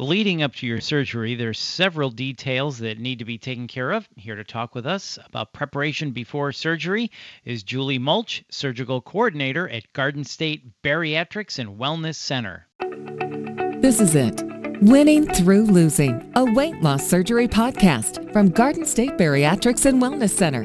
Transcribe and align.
Leading 0.00 0.42
up 0.42 0.54
to 0.54 0.66
your 0.66 0.80
surgery, 0.80 1.34
there's 1.34 1.58
several 1.58 2.08
details 2.08 2.78
that 2.78 2.98
need 2.98 3.18
to 3.18 3.24
be 3.26 3.36
taken 3.36 3.68
care 3.68 3.90
of. 3.90 4.08
Here 4.16 4.34
to 4.34 4.42
talk 4.42 4.74
with 4.74 4.86
us 4.86 5.18
about 5.26 5.52
preparation 5.52 6.12
before 6.12 6.52
surgery 6.52 7.10
is 7.44 7.62
Julie 7.62 7.98
Mulch, 7.98 8.42
surgical 8.48 9.02
coordinator 9.02 9.68
at 9.68 9.92
Garden 9.92 10.24
State 10.24 10.62
Bariatrics 10.82 11.58
and 11.58 11.78
Wellness 11.78 12.14
Center. 12.14 12.66
This 13.82 14.00
is 14.00 14.14
it. 14.14 14.42
Winning 14.80 15.26
Through 15.34 15.64
Losing, 15.64 16.32
a 16.34 16.50
weight 16.50 16.80
loss 16.80 17.06
surgery 17.06 17.46
podcast 17.46 18.32
from 18.32 18.48
Garden 18.48 18.86
State 18.86 19.18
Bariatrics 19.18 19.84
and 19.84 20.00
Wellness 20.00 20.30
Center. 20.30 20.64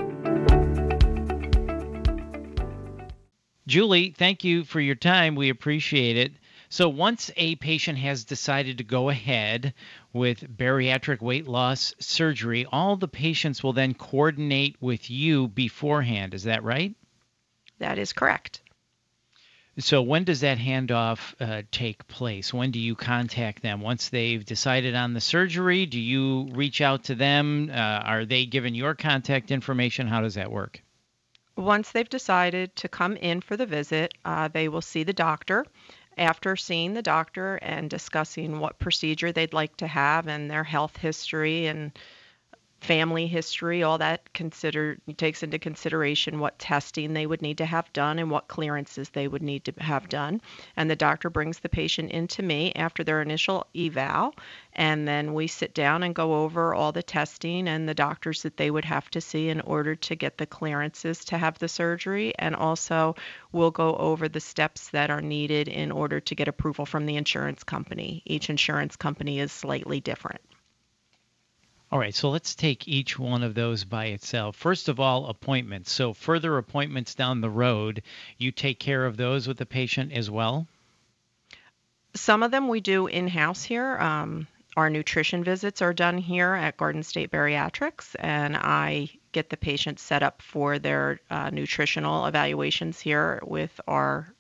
Julie, 3.68 4.16
thank 4.18 4.46
you 4.46 4.64
for 4.64 4.80
your 4.80 4.96
time. 4.96 5.36
We 5.36 5.50
appreciate 5.50 6.16
it. 6.16 6.32
So 6.76 6.90
once 6.90 7.32
a 7.38 7.56
patient 7.56 8.00
has 8.00 8.26
decided 8.26 8.80
to 8.80 8.84
go 8.84 9.08
ahead 9.08 9.74
with 10.12 10.58
bariatric 10.58 11.22
weight 11.22 11.48
loss 11.48 11.96
surgery, 12.00 12.66
all 12.70 12.98
the 12.98 13.08
patients 13.08 13.64
will 13.64 13.72
then 13.72 13.94
coordinate 13.94 14.76
with 14.82 15.10
you 15.10 15.48
beforehand. 15.48 16.34
Is 16.34 16.44
that 16.44 16.66
right? 16.66 16.94
That 17.80 17.98
is 17.98 18.12
correct. 18.12 18.60
So 19.80 20.02
when 20.02 20.26
does 20.26 20.42
that 20.42 20.58
handoff 20.58 21.34
uh, 21.40 21.62
take 21.72 22.10
place? 22.10 22.54
When 22.54 22.72
do 22.72 22.80
you 22.82 22.94
contact 22.94 23.62
them? 23.62 23.80
Once 23.80 24.10
they've 24.10 24.46
decided 24.46 24.96
on 24.96 25.14
the 25.14 25.22
surgery, 25.22 25.86
do 25.86 25.98
you 25.98 26.50
reach 26.52 26.82
out 26.82 27.06
to 27.06 27.16
them? 27.16 27.70
Uh, 27.72 27.78
are 27.78 28.26
they 28.26 28.46
given 28.46 28.76
your 28.76 28.96
contact 28.96 29.50
information? 29.50 30.08
How 30.08 30.20
does 30.20 30.36
that 30.36 30.52
work? 30.52 30.82
Once 31.56 31.92
they've 31.92 32.10
decided 32.10 32.76
to 32.76 32.90
come 32.90 33.16
in 33.16 33.40
for 33.40 33.56
the 33.56 33.66
visit, 33.66 34.14
uh, 34.26 34.50
they 34.50 34.68
will 34.68 34.82
see 34.82 35.04
the 35.04 35.14
doctor 35.14 35.66
after 36.18 36.56
seeing 36.56 36.94
the 36.94 37.02
doctor 37.02 37.58
and 37.58 37.90
discussing 37.90 38.60
what 38.60 38.80
procedure 38.80 39.32
they'd 39.32 39.54
like 39.54 39.76
to 39.78 39.88
have 39.88 40.28
and 40.28 40.50
their 40.50 40.64
health 40.64 40.98
history 40.98 41.68
and 41.68 41.92
family 42.86 43.26
history, 43.26 43.82
all 43.82 43.98
that 43.98 44.32
consider 44.32 44.96
takes 45.18 45.42
into 45.42 45.58
consideration 45.58 46.40
what 46.40 46.60
testing 46.60 47.14
they 47.14 47.26
would 47.26 47.42
need 47.42 47.58
to 47.58 47.66
have 47.66 47.92
done 47.94 48.20
and 48.20 48.30
what 48.30 48.48
clearances 48.48 49.10
they 49.10 49.28
would 49.28 49.42
need 49.42 49.66
to 49.66 49.74
have 49.80 50.08
done. 50.08 50.40
And 50.78 50.88
the 50.88 50.96
doctor 50.96 51.32
brings 51.32 51.58
the 51.58 51.68
patient 51.68 52.12
into 52.12 52.44
me 52.44 52.72
after 52.76 53.04
their 53.04 53.24
initial 53.24 53.66
eval, 53.76 54.36
and 54.74 55.08
then 55.08 55.34
we 55.34 55.48
sit 55.48 55.74
down 55.74 56.04
and 56.04 56.14
go 56.14 56.44
over 56.44 56.76
all 56.76 56.92
the 56.92 57.02
testing 57.02 57.68
and 57.68 57.90
the 57.90 57.96
doctors 57.96 58.44
that 58.44 58.58
they 58.58 58.70
would 58.70 58.86
have 58.86 59.10
to 59.10 59.20
see 59.20 59.50
in 59.50 59.62
order 59.62 59.96
to 59.96 60.16
get 60.16 60.38
the 60.38 60.46
clearances 60.46 61.26
to 61.26 61.40
have 61.40 61.58
the 61.58 61.68
surgery. 61.68 62.34
And 62.38 62.56
also, 62.56 63.16
we'll 63.52 63.72
go 63.72 63.96
over 63.96 64.30
the 64.30 64.40
steps 64.40 64.90
that 64.90 65.10
are 65.10 65.22
needed 65.22 65.68
in 65.70 65.92
order 65.92 66.20
to 66.20 66.36
get 66.36 66.48
approval 66.48 66.86
from 66.86 67.08
the 67.08 67.16
insurance 67.16 67.64
company. 67.64 68.22
Each 68.26 68.52
insurance 68.52 68.96
company 68.96 69.40
is 69.40 69.52
slightly 69.52 70.02
different. 70.02 70.42
All 71.92 72.00
right, 72.00 72.16
so 72.16 72.30
let's 72.30 72.56
take 72.56 72.88
each 72.88 73.20
one 73.20 73.44
of 73.44 73.54
those 73.54 73.84
by 73.84 74.08
itself. 74.08 74.56
First 74.56 74.90
of 74.90 75.00
all, 75.00 75.28
appointments. 75.28 75.92
So, 75.92 76.14
further 76.14 76.58
appointments 76.58 77.14
down 77.14 77.42
the 77.42 77.50
road, 77.50 78.02
you 78.38 78.52
take 78.52 78.80
care 78.80 79.06
of 79.06 79.18
those 79.18 79.48
with 79.48 79.58
the 79.58 79.66
patient 79.66 80.12
as 80.12 80.30
well? 80.30 80.68
Some 82.16 82.44
of 82.44 82.52
them 82.52 82.68
we 82.68 82.82
do 82.82 83.08
in 83.08 83.28
house 83.28 83.64
here. 83.64 83.98
Um, 84.00 84.48
our 84.76 84.90
nutrition 84.90 85.44
visits 85.44 85.82
are 85.82 85.94
done 85.94 86.18
here 86.18 86.54
at 86.54 86.76
Garden 86.76 87.04
State 87.04 87.32
Bariatrics, 87.32 88.16
and 88.20 88.58
I 88.58 89.10
get 89.32 89.50
the 89.50 89.58
patient 89.58 90.00
set 90.00 90.24
up 90.24 90.42
for 90.42 90.80
their 90.80 91.20
uh, 91.30 91.50
nutritional 91.52 92.26
evaluations 92.26 93.00
here 93.00 93.42
with 93.46 93.80
our 93.88 94.35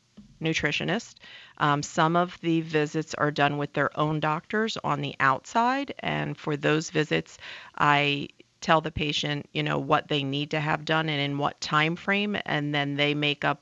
nutritionist. 0.46 1.16
Um, 1.58 1.84
some 1.84 2.16
of 2.16 2.40
the 2.42 2.62
visits 2.62 3.14
are 3.14 3.32
done 3.32 3.58
with 3.58 3.74
their 3.74 3.98
own 4.00 4.20
doctors 4.20 4.78
on 4.84 5.02
the 5.02 5.16
outside, 5.20 5.94
and 6.00 6.38
for 6.38 6.56
those 6.56 6.90
visits, 6.90 7.38
I 7.78 8.30
tell 8.62 8.82
the 8.82 8.92
patient, 8.92 9.48
you 9.54 9.64
know, 9.64 9.78
what 9.78 10.08
they 10.08 10.24
need 10.24 10.52
to 10.52 10.60
have 10.60 10.86
done 10.86 11.10
and 11.10 11.22
in 11.22 11.38
what 11.38 11.60
time 11.62 11.96
frame, 11.96 12.38
and 12.46 12.74
then 12.74 12.96
they 12.96 13.14
make 13.14 13.44
up 13.44 13.62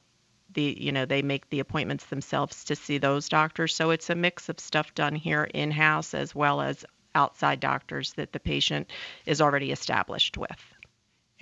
the, 0.53 0.78
you 0.80 0.91
know, 0.91 1.06
they 1.06 1.22
make 1.22 1.50
the 1.50 1.59
appointments 1.59 2.06
themselves 2.06 2.63
to 2.66 2.75
see 2.75 3.00
those 3.00 3.28
doctors. 3.28 3.75
So 3.75 3.90
it's 3.90 4.09
a 4.09 4.16
mix 4.16 4.50
of 4.50 4.59
stuff 4.59 4.94
done 4.94 5.16
here 5.16 5.44
in 5.44 5.72
house 5.72 6.13
as 6.13 6.35
well 6.35 6.62
as 6.62 6.85
outside 7.16 7.59
doctors 7.59 8.13
that 8.13 8.31
the 8.31 8.40
patient 8.40 8.90
is 9.25 9.41
already 9.41 9.72
established 9.72 10.38
with. 10.38 10.72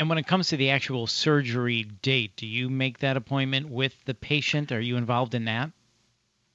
And 0.01 0.09
when 0.09 0.17
it 0.17 0.25
comes 0.25 0.47
to 0.47 0.57
the 0.57 0.71
actual 0.71 1.05
surgery 1.05 1.83
date, 1.83 2.35
do 2.35 2.47
you 2.47 2.71
make 2.71 2.97
that 2.97 3.17
appointment 3.17 3.69
with 3.69 3.93
the 4.05 4.15
patient? 4.15 4.71
Are 4.71 4.81
you 4.81 4.97
involved 4.97 5.35
in 5.35 5.45
that? 5.45 5.69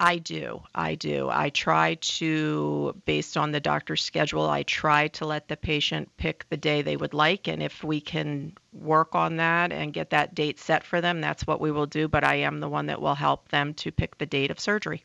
I 0.00 0.18
do. 0.18 0.64
I 0.74 0.96
do. 0.96 1.28
I 1.30 1.50
try 1.50 1.94
to, 1.94 3.00
based 3.04 3.36
on 3.36 3.52
the 3.52 3.60
doctor's 3.60 4.02
schedule, 4.02 4.50
I 4.50 4.64
try 4.64 5.06
to 5.06 5.26
let 5.26 5.46
the 5.46 5.56
patient 5.56 6.10
pick 6.16 6.44
the 6.48 6.56
day 6.56 6.82
they 6.82 6.96
would 6.96 7.14
like. 7.14 7.46
And 7.46 7.62
if 7.62 7.84
we 7.84 8.00
can 8.00 8.56
work 8.72 9.14
on 9.14 9.36
that 9.36 9.70
and 9.70 9.92
get 9.92 10.10
that 10.10 10.34
date 10.34 10.58
set 10.58 10.82
for 10.82 11.00
them, 11.00 11.20
that's 11.20 11.46
what 11.46 11.60
we 11.60 11.70
will 11.70 11.86
do. 11.86 12.08
But 12.08 12.24
I 12.24 12.34
am 12.34 12.58
the 12.58 12.68
one 12.68 12.86
that 12.86 13.00
will 13.00 13.14
help 13.14 13.48
them 13.50 13.74
to 13.74 13.92
pick 13.92 14.18
the 14.18 14.26
date 14.26 14.50
of 14.50 14.58
surgery. 14.58 15.04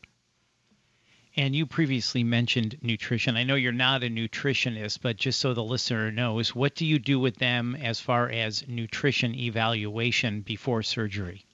And 1.38 1.56
you 1.56 1.66
previously 1.66 2.24
mentioned 2.24 2.78
nutrition. 2.82 3.38
I 3.38 3.44
know 3.44 3.56
you're 3.56 3.72
not 3.72 4.04
a 4.04 4.08
nutritionist, 4.08 5.00
but 5.02 5.18
just 5.18 5.40
so 5.40 5.54
the 5.54 5.64
listener 5.64 6.12
knows, 6.12 6.54
what 6.54 6.76
do 6.76 6.86
you 6.86 7.00
do 7.00 7.20
with 7.20 7.38
them 7.38 7.76
as 7.76 8.00
far 8.00 8.30
as 8.30 8.68
nutrition 8.68 9.34
evaluation 9.36 10.42
before 10.42 10.84
surgery? 10.84 11.46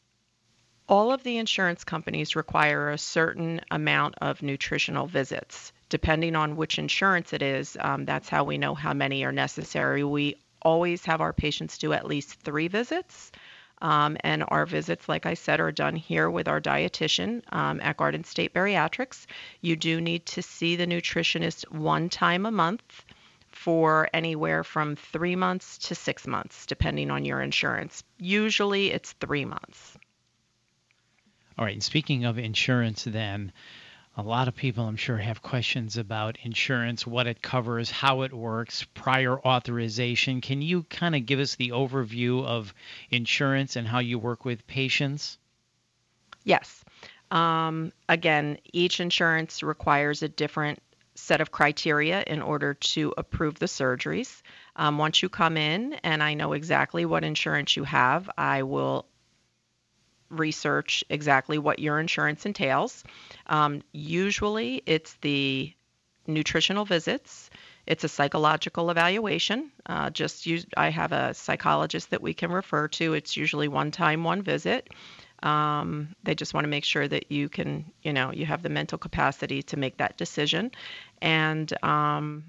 all 0.89 1.11
of 1.11 1.23
the 1.23 1.37
insurance 1.37 1.83
companies 1.83 2.35
require 2.35 2.89
a 2.89 2.97
certain 2.97 3.61
amount 3.71 4.15
of 4.21 4.41
nutritional 4.41 5.05
visits. 5.05 5.73
Depending 5.89 6.35
on 6.35 6.55
which 6.55 6.79
insurance 6.79 7.33
it 7.33 7.41
is, 7.41 7.77
um, 7.79 8.05
that's 8.05 8.29
how 8.29 8.43
we 8.43 8.57
know 8.57 8.75
how 8.75 8.93
many 8.93 9.23
are 9.23 9.31
necessary. 9.31 10.03
We 10.03 10.35
always 10.61 11.05
have 11.05 11.21
our 11.21 11.33
patients 11.33 11.77
do 11.77 11.93
at 11.93 12.07
least 12.07 12.41
three 12.41 12.67
visits. 12.67 13.31
Um, 13.81 14.17
and 14.21 14.43
our 14.47 14.65
visits, 14.65 15.07
like 15.07 15.25
I 15.25 15.35
said, 15.35 15.59
are 15.59 15.71
done 15.71 15.95
here 15.95 16.29
with 16.29 16.47
our 16.47 16.59
dietitian 16.59 17.41
um, 17.53 17.79
at 17.81 17.97
Garden 17.97 18.23
State 18.23 18.53
Bariatrics. 18.53 19.27
You 19.61 19.75
do 19.75 20.01
need 20.01 20.25
to 20.27 20.41
see 20.41 20.75
the 20.75 20.87
nutritionist 20.87 21.69
one 21.71 22.09
time 22.09 22.45
a 22.45 22.51
month 22.51 23.05
for 23.51 24.09
anywhere 24.13 24.63
from 24.63 24.95
three 24.95 25.35
months 25.35 25.77
to 25.79 25.95
six 25.95 26.27
months, 26.27 26.65
depending 26.65 27.11
on 27.11 27.25
your 27.25 27.41
insurance. 27.41 28.03
Usually 28.19 28.91
it's 28.91 29.13
three 29.13 29.45
months. 29.45 29.97
All 31.57 31.65
right. 31.65 31.73
And 31.73 31.83
speaking 31.83 32.25
of 32.25 32.37
insurance, 32.37 33.03
then, 33.03 33.51
a 34.17 34.23
lot 34.23 34.47
of 34.47 34.55
people, 34.55 34.83
I'm 34.83 34.95
sure, 34.95 35.17
have 35.17 35.43
questions 35.43 35.95
about 35.95 36.39
insurance, 36.41 37.05
what 37.05 37.27
it 37.27 37.43
covers, 37.43 37.91
how 37.91 38.23
it 38.23 38.33
works, 38.33 38.83
prior 38.95 39.39
authorization. 39.39 40.41
Can 40.41 40.63
you 40.63 40.83
kind 40.83 41.15
of 41.15 41.27
give 41.27 41.39
us 41.39 41.53
the 41.53 41.69
overview 41.69 42.43
of 42.43 42.73
insurance 43.11 43.75
and 43.75 43.87
how 43.87 43.99
you 43.99 44.17
work 44.17 44.43
with 44.43 44.65
patients? 44.65 45.37
Yes. 46.43 46.83
Um, 47.29 47.93
again, 48.09 48.57
each 48.73 48.99
insurance 48.99 49.61
requires 49.61 50.23
a 50.23 50.29
different 50.29 50.79
set 51.13 51.39
of 51.39 51.51
criteria 51.51 52.23
in 52.25 52.41
order 52.41 52.73
to 52.73 53.13
approve 53.17 53.59
the 53.59 53.65
surgeries. 53.67 54.41
Um, 54.75 54.97
once 54.97 55.21
you 55.21 55.29
come 55.29 55.57
in 55.57 55.93
and 56.03 56.23
I 56.23 56.33
know 56.33 56.53
exactly 56.53 57.05
what 57.05 57.23
insurance 57.23 57.75
you 57.75 57.83
have, 57.83 58.29
I 58.35 58.63
will 58.63 59.05
research 60.29 61.03
exactly 61.09 61.57
what 61.57 61.79
your 61.79 61.99
insurance 61.99 62.45
entails. 62.45 63.03
Um, 63.47 63.81
usually, 63.91 64.83
it's 64.85 65.13
the 65.21 65.73
nutritional 66.27 66.85
visits. 66.85 67.49
It's 67.85 68.03
a 68.03 68.09
psychological 68.09 68.89
evaluation. 68.89 69.71
Uh, 69.85 70.09
just 70.09 70.45
use, 70.45 70.65
I 70.75 70.89
have 70.89 71.13
a 71.13 71.33
psychologist 71.33 72.09
that 72.09 72.21
we 72.21 72.33
can 72.33 72.51
refer 72.51 72.89
to. 72.89 73.13
It's 73.13 73.37
usually 73.37 73.69
one 73.69 73.91
time, 73.91 74.23
one 74.23 74.41
visit. 74.41 74.89
Um, 75.41 76.15
they 76.23 76.35
just 76.35 76.53
want 76.53 76.65
to 76.65 76.69
make 76.69 76.83
sure 76.83 77.07
that 77.07 77.31
you 77.31 77.47
can, 77.47 77.91
you 78.01 78.11
know, 78.11 78.31
you 78.31 78.45
have 78.45 78.63
the 78.63 78.69
mental 78.69 78.97
capacity 78.97 79.63
to 79.63 79.77
make 79.77 79.97
that 79.97 80.17
decision. 80.17 80.71
And 81.21 81.71
um, 81.83 82.45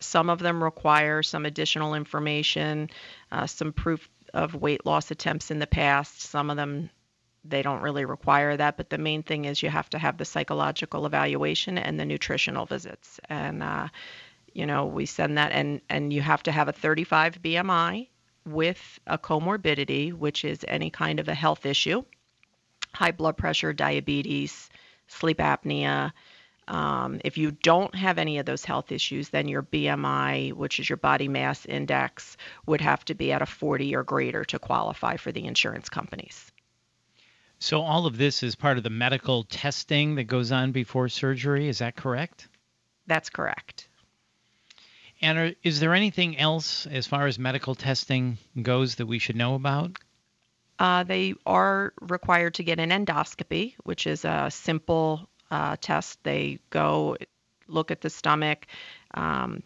some 0.00 0.28
of 0.28 0.40
them 0.40 0.62
require 0.62 1.22
some 1.22 1.46
additional 1.46 1.94
information, 1.94 2.90
uh, 3.30 3.46
some 3.46 3.72
proof 3.72 4.08
of 4.34 4.54
weight 4.54 4.84
loss 4.84 5.10
attempts 5.10 5.50
in 5.50 5.58
the 5.58 5.66
past. 5.66 6.20
Some 6.20 6.50
of 6.50 6.56
them 6.56 6.90
they 7.44 7.62
don't 7.62 7.82
really 7.82 8.04
require 8.04 8.56
that, 8.56 8.76
but 8.76 8.90
the 8.90 8.98
main 8.98 9.22
thing 9.22 9.44
is 9.44 9.62
you 9.62 9.70
have 9.70 9.90
to 9.90 9.98
have 9.98 10.16
the 10.16 10.24
psychological 10.24 11.06
evaluation 11.06 11.78
and 11.78 11.98
the 11.98 12.04
nutritional 12.04 12.66
visits. 12.66 13.18
And, 13.28 13.62
uh, 13.62 13.88
you 14.52 14.66
know, 14.66 14.86
we 14.86 15.06
send 15.06 15.38
that, 15.38 15.52
and, 15.52 15.80
and 15.88 16.12
you 16.12 16.20
have 16.22 16.42
to 16.44 16.52
have 16.52 16.68
a 16.68 16.72
35 16.72 17.42
BMI 17.42 18.08
with 18.46 19.00
a 19.06 19.18
comorbidity, 19.18 20.12
which 20.12 20.44
is 20.44 20.64
any 20.68 20.90
kind 20.90 21.20
of 21.20 21.28
a 21.28 21.34
health 21.34 21.66
issue 21.66 22.04
high 22.94 23.12
blood 23.12 23.36
pressure, 23.36 23.72
diabetes, 23.72 24.68
sleep 25.08 25.38
apnea. 25.38 26.12
Um, 26.68 27.20
if 27.24 27.38
you 27.38 27.50
don't 27.50 27.94
have 27.94 28.18
any 28.18 28.38
of 28.38 28.46
those 28.46 28.64
health 28.64 28.92
issues, 28.92 29.30
then 29.30 29.48
your 29.48 29.62
BMI, 29.62 30.52
which 30.52 30.78
is 30.78 30.88
your 30.88 30.96
body 30.96 31.28
mass 31.28 31.66
index, 31.66 32.36
would 32.66 32.80
have 32.80 33.04
to 33.06 33.14
be 33.14 33.32
at 33.32 33.42
a 33.42 33.46
40 33.46 33.96
or 33.96 34.04
greater 34.04 34.44
to 34.44 34.58
qualify 34.58 35.16
for 35.16 35.32
the 35.32 35.44
insurance 35.44 35.88
companies. 35.88 36.52
So 37.62 37.82
all 37.82 38.06
of 38.06 38.18
this 38.18 38.42
is 38.42 38.56
part 38.56 38.76
of 38.76 38.82
the 38.82 38.90
medical 38.90 39.44
testing 39.44 40.16
that 40.16 40.24
goes 40.24 40.50
on 40.50 40.72
before 40.72 41.08
surgery. 41.08 41.68
Is 41.68 41.78
that 41.78 41.94
correct? 41.94 42.48
That's 43.06 43.30
correct. 43.30 43.86
And 45.20 45.38
are, 45.38 45.52
is 45.62 45.78
there 45.78 45.94
anything 45.94 46.36
else 46.36 46.86
as 46.86 47.06
far 47.06 47.28
as 47.28 47.38
medical 47.38 47.76
testing 47.76 48.38
goes 48.60 48.96
that 48.96 49.06
we 49.06 49.20
should 49.20 49.36
know 49.36 49.54
about? 49.54 49.96
Uh, 50.80 51.04
they 51.04 51.34
are 51.46 51.92
required 52.00 52.54
to 52.54 52.64
get 52.64 52.80
an 52.80 52.90
endoscopy, 52.90 53.76
which 53.84 54.08
is 54.08 54.24
a 54.24 54.48
simple 54.50 55.28
uh, 55.52 55.76
test. 55.80 56.18
They 56.24 56.58
go 56.70 57.16
look 57.68 57.92
at 57.92 58.00
the 58.00 58.10
stomach, 58.10 58.66
um, 59.14 59.62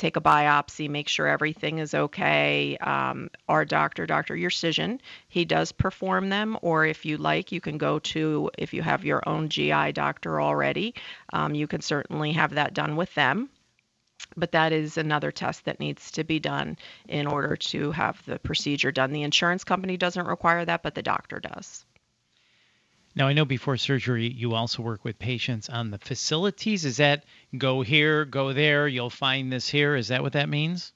take 0.00 0.16
a 0.16 0.20
biopsy, 0.20 0.88
make 0.88 1.08
sure 1.08 1.26
everything 1.26 1.78
is 1.78 1.94
okay. 1.94 2.76
Um, 2.78 3.30
our 3.48 3.64
doctor, 3.64 4.06
Dr. 4.06 4.34
Yersijan, 4.34 4.98
he 5.28 5.44
does 5.44 5.72
perform 5.72 6.30
them, 6.30 6.56
or 6.62 6.86
if 6.86 7.04
you 7.04 7.18
like, 7.18 7.52
you 7.52 7.60
can 7.60 7.76
go 7.76 7.98
to, 7.98 8.50
if 8.56 8.72
you 8.72 8.82
have 8.82 9.04
your 9.04 9.22
own 9.28 9.50
GI 9.50 9.92
doctor 9.92 10.40
already, 10.40 10.94
um, 11.32 11.54
you 11.54 11.66
can 11.66 11.82
certainly 11.82 12.32
have 12.32 12.54
that 12.54 12.74
done 12.74 12.96
with 12.96 13.14
them 13.14 13.50
but 14.36 14.52
that 14.52 14.72
is 14.72 14.96
another 14.96 15.32
test 15.32 15.64
that 15.64 15.80
needs 15.80 16.12
to 16.12 16.24
be 16.24 16.38
done 16.38 16.76
in 17.08 17.26
order 17.26 17.56
to 17.56 17.90
have 17.90 18.22
the 18.26 18.38
procedure 18.38 18.92
done. 18.92 19.12
The 19.12 19.22
insurance 19.22 19.64
company 19.64 19.96
doesn't 19.96 20.26
require 20.26 20.64
that, 20.64 20.82
but 20.82 20.94
the 20.94 21.02
doctor 21.02 21.40
does. 21.40 21.84
Now, 23.20 23.28
I 23.28 23.34
know 23.34 23.44
before 23.44 23.76
surgery, 23.76 24.32
you 24.32 24.54
also 24.54 24.82
work 24.82 25.04
with 25.04 25.18
patients 25.18 25.68
on 25.68 25.90
the 25.90 25.98
facilities. 25.98 26.86
Is 26.86 26.96
that 26.96 27.24
go 27.58 27.82
here, 27.82 28.24
go 28.24 28.54
there, 28.54 28.88
you'll 28.88 29.10
find 29.10 29.52
this 29.52 29.68
here? 29.68 29.94
Is 29.94 30.08
that 30.08 30.22
what 30.22 30.32
that 30.32 30.48
means? 30.48 30.94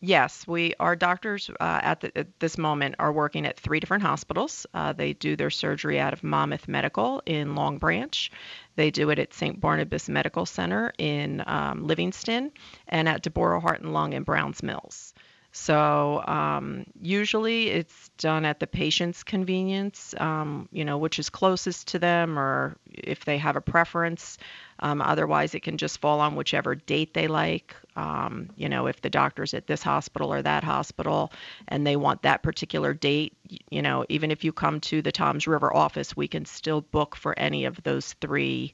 Yes, 0.00 0.44
we 0.44 0.74
our 0.80 0.96
doctors 0.96 1.50
uh, 1.60 1.80
at, 1.80 2.00
the, 2.00 2.18
at, 2.18 2.40
this 2.40 2.58
moment 2.58 2.96
are 2.98 3.12
working 3.12 3.46
at 3.46 3.60
three 3.60 3.78
different 3.78 4.02
hospitals. 4.02 4.66
Uh, 4.74 4.92
they 4.92 5.12
do 5.12 5.36
their 5.36 5.50
surgery 5.50 6.00
out 6.00 6.12
of 6.12 6.24
Monmouth 6.24 6.66
Medical 6.66 7.22
in 7.26 7.54
Long 7.54 7.78
Branch. 7.78 8.32
They 8.74 8.90
do 8.90 9.10
it 9.10 9.20
at 9.20 9.32
St. 9.32 9.60
Barnabas 9.60 10.08
Medical 10.08 10.46
Center 10.46 10.92
in 10.98 11.44
um, 11.46 11.86
Livingston, 11.86 12.50
and 12.88 13.08
at 13.08 13.22
Deborah 13.22 13.60
Heart 13.60 13.82
and 13.82 13.92
Lung 13.92 14.14
in 14.14 14.24
Browns 14.24 14.64
Mills. 14.64 15.14
So 15.54 16.24
um, 16.26 16.86
usually 17.00 17.68
it's 17.68 18.08
done 18.16 18.46
at 18.46 18.58
the 18.58 18.66
patient's 18.66 19.22
convenience, 19.22 20.14
um, 20.18 20.66
you 20.72 20.82
know, 20.82 20.96
which 20.96 21.18
is 21.18 21.28
closest 21.28 21.88
to 21.88 21.98
them, 21.98 22.38
or 22.38 22.78
if 22.90 23.26
they 23.26 23.36
have 23.36 23.56
a 23.56 23.60
preference. 23.60 24.38
Um, 24.78 25.02
otherwise, 25.02 25.54
it 25.54 25.60
can 25.60 25.76
just 25.76 26.00
fall 26.00 26.20
on 26.20 26.36
whichever 26.36 26.74
date 26.74 27.12
they 27.12 27.28
like. 27.28 27.76
Um, 27.96 28.48
you 28.56 28.70
know, 28.70 28.86
if 28.86 29.02
the 29.02 29.10
doctor's 29.10 29.52
at 29.52 29.66
this 29.66 29.82
hospital 29.82 30.32
or 30.32 30.40
that 30.40 30.64
hospital 30.64 31.30
and 31.68 31.86
they 31.86 31.96
want 31.96 32.22
that 32.22 32.42
particular 32.42 32.94
date, 32.94 33.36
you 33.70 33.82
know, 33.82 34.06
even 34.08 34.30
if 34.30 34.44
you 34.44 34.52
come 34.52 34.80
to 34.80 35.02
the 35.02 35.12
Toms 35.12 35.46
River 35.46 35.74
office, 35.74 36.16
we 36.16 36.28
can 36.28 36.46
still 36.46 36.80
book 36.80 37.14
for 37.14 37.38
any 37.38 37.66
of 37.66 37.82
those 37.82 38.14
three 38.14 38.72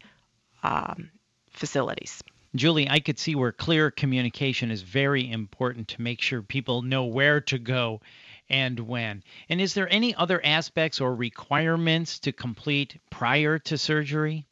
um, 0.62 1.10
facilities. 1.50 2.22
Julie, 2.54 2.88
I 2.88 3.00
could 3.00 3.18
see 3.18 3.34
where 3.34 3.52
clear 3.52 3.90
communication 3.90 4.70
is 4.70 4.82
very 4.82 5.30
important 5.30 5.88
to 5.88 6.02
make 6.02 6.20
sure 6.20 6.42
people 6.42 6.82
know 6.82 7.04
where 7.04 7.40
to 7.42 7.58
go 7.58 8.00
and 8.48 8.80
when. 8.80 9.22
And 9.48 9.60
is 9.60 9.74
there 9.74 9.92
any 9.92 10.14
other 10.14 10.44
aspects 10.44 11.00
or 11.00 11.14
requirements 11.14 12.18
to 12.20 12.32
complete 12.32 12.98
prior 13.10 13.58
to 13.60 13.76
surgery? 13.76 14.46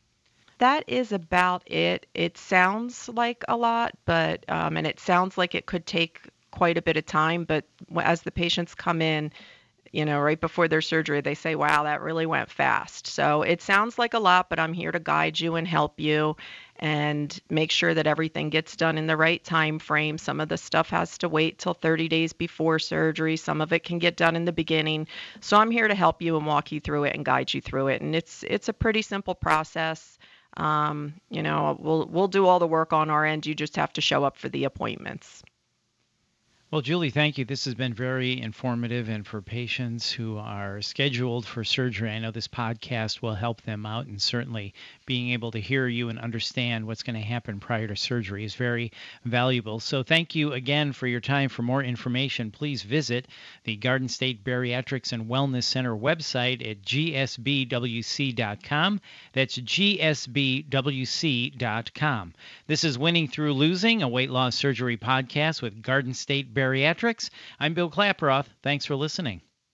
That 0.58 0.84
is 0.87 1.12
about 1.12 1.70
it. 1.70 2.06
It 2.14 2.38
sounds 2.38 3.08
like 3.08 3.44
a 3.48 3.56
lot, 3.56 3.94
but 4.04 4.44
um, 4.48 4.76
and 4.76 4.87
it 4.87 5.00
sounds 5.00 5.37
like 5.37 5.54
it 5.54 5.66
could 5.66 5.87
take 5.87 6.20
quite 6.50 6.78
a 6.78 6.82
bit 6.82 6.96
of 6.96 7.04
time. 7.04 7.44
But 7.44 7.64
as 7.96 8.22
the 8.22 8.31
patients 8.31 8.75
come 8.75 9.02
in, 9.02 9.32
you 9.96 10.04
know, 10.04 10.20
right 10.20 10.38
before 10.38 10.69
their 10.69 10.82
surgery, 10.82 11.22
they 11.22 11.34
say, 11.34 11.54
wow, 11.54 11.84
that 11.84 12.02
really 12.02 12.26
went 12.26 12.50
fast. 12.50 13.06
So 13.06 13.40
it 13.40 13.62
sounds 13.62 13.98
like 13.98 14.12
a 14.12 14.19
lot, 14.19 14.50
but 14.50 14.60
I'm 14.60 14.75
here 14.75 14.93
to 14.93 15.00
guide 15.00 15.40
you 15.40 15.54
and 15.54 15.66
help 15.66 15.98
you 15.98 16.37
and 16.78 17.40
make 17.48 17.70
sure 17.70 17.94
that 17.94 18.06
everything 18.06 18.50
gets 18.50 18.76
done 18.76 18.98
in 18.98 19.06
the 19.06 19.16
right 19.16 19.43
time 19.43 19.78
frame. 19.78 20.19
Some 20.19 20.38
of 20.38 20.50
the 20.50 20.58
stuff 20.58 20.90
has 20.90 21.16
to 21.19 21.31
wait 21.31 21.58
till 21.58 21.72
30 21.72 22.08
days 22.08 22.34
before 22.34 22.78
surgery. 22.78 23.38
Some 23.38 23.62
of 23.62 23.72
it 23.72 23.84
can 23.84 23.98
get 23.98 24.19
done 24.19 24.37
in 24.37 24.44
the 24.44 24.52
beginning. 24.52 25.06
So 25.40 25.56
I'm 25.56 25.70
here 25.70 25.88
to 25.88 25.94
help 25.94 26.20
you 26.20 26.37
and 26.37 26.44
walk 26.44 26.72
you 26.72 26.81
through 26.81 27.04
it 27.04 27.14
and 27.14 27.25
guide 27.25 27.54
you 27.54 27.62
through 27.62 27.88
it. 27.88 28.02
And 28.02 28.14
it's 28.14 28.43
it's 28.43 28.69
a 28.69 28.75
pretty 28.75 29.00
simple 29.00 29.34
process. 29.34 30.19
Um, 30.58 31.14
you 31.31 31.43
know, 31.43 31.75
we'll 31.81 32.04
we'll 32.04 32.28
do 32.28 32.46
all 32.46 32.58
the 32.58 32.66
work 32.66 32.93
on 32.93 33.08
our 33.08 33.25
end. 33.25 33.46
You 33.46 33.54
just 33.54 33.76
have 33.76 33.94
to 33.94 34.02
show 34.02 34.25
up 34.25 34.37
for 34.37 34.50
the 34.50 34.64
appointments. 34.64 35.43
Well, 36.68 36.80
Julie, 36.82 37.10
thank 37.10 37.38
you. 37.38 37.44
This 37.44 37.64
has 37.66 37.76
been 37.76 37.94
very 37.94 38.40
informative, 38.40 39.08
and 39.08 39.24
for 39.24 39.40
patients 39.40 40.10
who 40.10 40.36
are 40.36 40.82
scheduled 40.82 41.46
for 41.46 41.62
surgery, 41.62 42.10
I 42.10 42.18
know 42.18 42.32
this 42.32 42.48
podcast 42.48 43.22
will 43.22 43.36
help 43.36 43.62
them 43.62 43.86
out, 43.86 44.06
and 44.06 44.20
certainly 44.20 44.74
being 45.06 45.30
able 45.30 45.52
to 45.52 45.60
hear 45.60 45.86
you 45.86 46.08
and 46.08 46.18
understand 46.18 46.84
what's 46.84 47.04
going 47.04 47.14
to 47.14 47.22
happen 47.22 47.60
prior 47.60 47.86
to 47.86 47.94
surgery 47.94 48.44
is 48.44 48.56
very 48.56 48.90
valuable. 49.24 49.78
So, 49.78 50.02
thank 50.02 50.34
you 50.34 50.54
again 50.54 50.92
for 50.92 51.06
your 51.06 51.20
time. 51.20 51.50
For 51.50 51.62
more 51.62 51.84
information, 51.84 52.50
please 52.50 52.82
visit 52.82 53.28
the 53.62 53.76
Garden 53.76 54.08
State 54.08 54.42
Bariatrics 54.42 55.12
and 55.12 55.26
Wellness 55.26 55.62
Center 55.62 55.94
website 55.94 56.69
at 56.69 56.82
gsbwc.com. 56.82 57.30
That's 59.32 59.56
gsbwc.com. 59.56 60.64
This 62.66 62.82
is 62.82 62.98
Winning 62.98 63.28
Through 63.28 63.52
Losing, 63.52 64.02
a 64.02 64.08
weight 64.08 64.30
loss 64.30 64.56
surgery 64.56 64.96
podcast 64.96 65.62
with 65.62 65.80
Garden 65.80 66.12
State 66.12 66.56
Bariatrics. 66.66 67.30
I'm 67.60 67.74
Bill 67.74 67.90
Klaproth. 67.90 68.46
Thanks 68.62 68.84
for 68.86 68.96
listening. 68.96 69.40